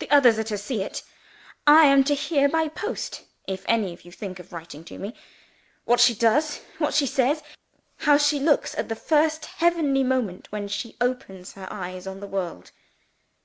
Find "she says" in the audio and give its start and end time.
6.92-7.40